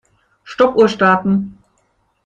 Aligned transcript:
Stoppuhr 0.43 0.89
starten. 0.89 1.61